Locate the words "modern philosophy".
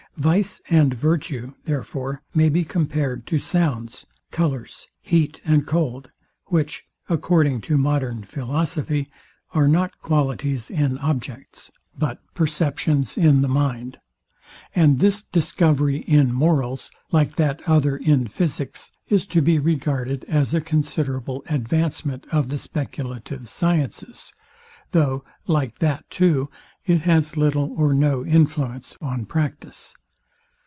7.77-9.09